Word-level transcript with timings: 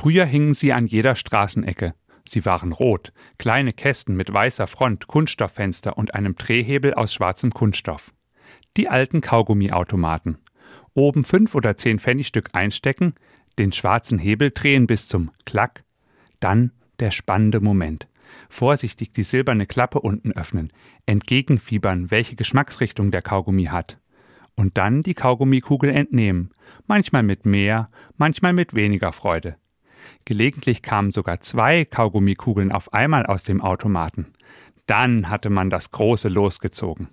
Früher 0.00 0.26
hingen 0.26 0.54
sie 0.54 0.72
an 0.72 0.86
jeder 0.86 1.16
Straßenecke. 1.16 1.92
Sie 2.24 2.44
waren 2.44 2.70
rot, 2.70 3.12
kleine 3.36 3.72
Kästen 3.72 4.14
mit 4.14 4.32
weißer 4.32 4.68
Front, 4.68 5.08
Kunststofffenster 5.08 5.98
und 5.98 6.14
einem 6.14 6.36
Drehhebel 6.36 6.94
aus 6.94 7.12
schwarzem 7.12 7.52
Kunststoff. 7.52 8.14
Die 8.76 8.88
alten 8.88 9.22
Kaugummiautomaten. 9.22 10.38
Oben 10.94 11.24
fünf 11.24 11.56
oder 11.56 11.76
zehn 11.76 11.98
Pfennigstück 11.98 12.50
einstecken, 12.52 13.14
den 13.58 13.72
schwarzen 13.72 14.20
Hebel 14.20 14.52
drehen 14.52 14.86
bis 14.86 15.08
zum 15.08 15.32
Klack, 15.44 15.82
dann 16.38 16.70
der 17.00 17.10
spannende 17.10 17.58
Moment. 17.58 18.06
Vorsichtig 18.48 19.10
die 19.10 19.24
silberne 19.24 19.66
Klappe 19.66 19.98
unten 19.98 20.30
öffnen, 20.30 20.72
entgegenfiebern, 21.06 22.12
welche 22.12 22.36
Geschmacksrichtung 22.36 23.10
der 23.10 23.22
Kaugummi 23.22 23.64
hat. 23.64 23.98
Und 24.54 24.78
dann 24.78 25.02
die 25.02 25.14
Kaugummikugel 25.14 25.90
entnehmen, 25.90 26.54
manchmal 26.86 27.24
mit 27.24 27.46
mehr, 27.46 27.90
manchmal 28.16 28.52
mit 28.52 28.74
weniger 28.74 29.12
Freude. 29.12 29.56
Gelegentlich 30.24 30.82
kamen 30.82 31.10
sogar 31.10 31.40
zwei 31.40 31.84
Kaugummikugeln 31.84 32.72
auf 32.72 32.92
einmal 32.92 33.26
aus 33.26 33.42
dem 33.42 33.60
Automaten. 33.60 34.26
Dann 34.86 35.28
hatte 35.28 35.50
man 35.50 35.70
das 35.70 35.90
große 35.90 36.28
losgezogen. 36.28 37.08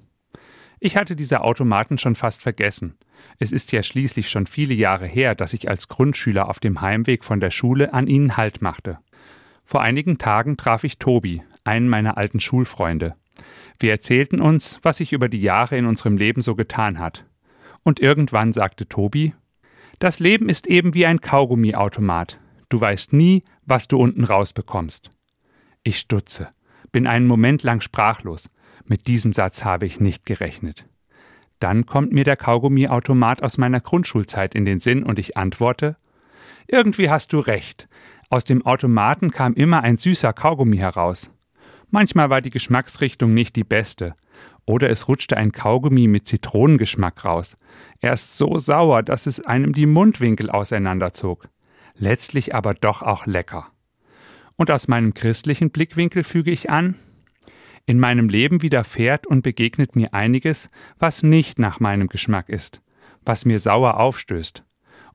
Ich 0.79 0.97
hatte 0.97 1.15
diese 1.15 1.41
Automaten 1.41 1.97
schon 1.97 2.15
fast 2.15 2.41
vergessen. 2.41 2.97
Es 3.39 3.51
ist 3.51 3.71
ja 3.71 3.83
schließlich 3.83 4.29
schon 4.29 4.45
viele 4.45 4.73
Jahre 4.73 5.07
her, 5.07 5.35
dass 5.35 5.53
ich 5.53 5.69
als 5.69 5.87
Grundschüler 5.87 6.49
auf 6.49 6.59
dem 6.59 6.81
Heimweg 6.81 7.23
von 7.23 7.39
der 7.39 7.51
Schule 7.51 7.93
an 7.93 8.07
ihnen 8.07 8.37
Halt 8.37 8.61
machte. 8.61 8.99
Vor 9.63 9.81
einigen 9.81 10.17
Tagen 10.17 10.57
traf 10.57 10.83
ich 10.83 10.99
Tobi, 10.99 11.41
einen 11.63 11.89
meiner 11.89 12.17
alten 12.17 12.39
Schulfreunde. 12.39 13.15
Wir 13.79 13.91
erzählten 13.91 14.39
uns, 14.39 14.79
was 14.83 14.97
sich 14.97 15.11
über 15.11 15.27
die 15.27 15.41
Jahre 15.41 15.77
in 15.77 15.85
unserem 15.85 16.17
Leben 16.17 16.41
so 16.41 16.55
getan 16.55 16.99
hat. 16.99 17.25
Und 17.83 17.99
irgendwann 17.99 18.53
sagte 18.53 18.87
Tobi, 18.87 19.33
das 19.99 20.19
Leben 20.19 20.49
ist 20.49 20.67
eben 20.67 20.93
wie 20.93 21.05
ein 21.05 21.21
Kaugummiautomat. 21.21 22.39
Du 22.75 22.81
weißt 22.81 23.13
nie, 23.13 23.41
was 23.65 23.87
du 23.87 23.97
unten 23.97 24.25
rausbekommst. 24.25 25.09
Ich 25.83 25.97
stutze, 25.97 26.49
bin 26.91 27.07
einen 27.07 27.25
Moment 27.25 27.63
lang 27.63 27.79
sprachlos. 27.79 28.49
Mit 28.83 29.07
diesem 29.07 29.31
Satz 29.31 29.63
habe 29.63 29.85
ich 29.85 30.01
nicht 30.01 30.25
gerechnet. 30.25 30.85
Dann 31.59 31.85
kommt 31.85 32.11
mir 32.11 32.25
der 32.25 32.35
Kaugummiautomat 32.35 33.43
aus 33.43 33.57
meiner 33.57 33.79
Grundschulzeit 33.79 34.55
in 34.55 34.65
den 34.65 34.81
Sinn 34.81 35.03
und 35.03 35.19
ich 35.19 35.37
antworte: 35.37 35.95
Irgendwie 36.67 37.09
hast 37.09 37.31
du 37.31 37.39
recht. 37.39 37.87
Aus 38.29 38.43
dem 38.43 38.65
Automaten 38.65 39.31
kam 39.31 39.53
immer 39.53 39.81
ein 39.81 39.97
süßer 39.97 40.33
Kaugummi 40.33 40.75
heraus. 40.75 41.31
Manchmal 41.91 42.29
war 42.29 42.41
die 42.41 42.49
Geschmacksrichtung 42.49 43.33
nicht 43.33 43.55
die 43.55 43.63
beste. 43.63 44.15
Oder 44.65 44.89
es 44.89 45.07
rutschte 45.07 45.37
ein 45.37 45.53
Kaugummi 45.53 46.07
mit 46.07 46.27
Zitronengeschmack 46.27 47.23
raus. 47.23 47.55
Er 48.01 48.11
ist 48.11 48.37
so 48.37 48.57
sauer, 48.57 49.01
dass 49.01 49.27
es 49.27 49.39
einem 49.39 49.71
die 49.71 49.85
Mundwinkel 49.85 50.49
auseinanderzog. 50.49 51.47
Letztlich 51.97 52.53
aber 52.53 52.73
doch 52.73 53.01
auch 53.01 53.25
lecker. 53.25 53.67
Und 54.57 54.71
aus 54.71 54.87
meinem 54.87 55.13
christlichen 55.13 55.71
Blickwinkel 55.71 56.23
füge 56.23 56.51
ich 56.51 56.69
an, 56.69 56.95
in 57.85 57.99
meinem 57.99 58.29
Leben 58.29 58.61
widerfährt 58.61 59.27
und 59.27 59.43
begegnet 59.43 59.95
mir 59.95 60.13
einiges, 60.13 60.69
was 60.97 61.23
nicht 61.23 61.59
nach 61.59 61.79
meinem 61.79 62.07
Geschmack 62.07 62.49
ist, 62.49 62.81
was 63.23 63.45
mir 63.45 63.59
sauer 63.59 63.99
aufstößt. 63.99 64.63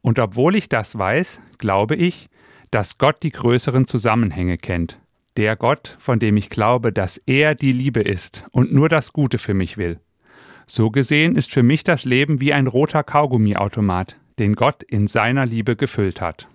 Und 0.02 0.18
obwohl 0.18 0.56
ich 0.56 0.68
das 0.68 0.96
weiß, 0.96 1.40
glaube 1.58 1.96
ich, 1.96 2.28
dass 2.70 2.98
Gott 2.98 3.22
die 3.22 3.32
größeren 3.32 3.86
Zusammenhänge 3.86 4.56
kennt. 4.56 5.00
Der 5.36 5.56
Gott, 5.56 5.96
von 5.98 6.18
dem 6.18 6.36
ich 6.36 6.48
glaube, 6.48 6.92
dass 6.92 7.18
er 7.18 7.54
die 7.54 7.72
Liebe 7.72 8.00
ist 8.00 8.44
und 8.52 8.72
nur 8.72 8.88
das 8.88 9.12
Gute 9.12 9.38
für 9.38 9.54
mich 9.54 9.76
will. 9.76 10.00
So 10.66 10.90
gesehen 10.90 11.34
ist 11.34 11.52
für 11.52 11.64
mich 11.64 11.82
das 11.82 12.04
Leben 12.04 12.40
wie 12.40 12.52
ein 12.52 12.68
roter 12.68 13.02
Kaugummiautomat, 13.02 14.16
den 14.38 14.54
Gott 14.54 14.82
in 14.84 15.08
seiner 15.08 15.46
Liebe 15.46 15.74
gefüllt 15.74 16.20
hat. 16.20 16.48